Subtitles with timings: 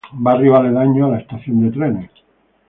[0.25, 2.09] Barrio aledaño a la estación de trenes.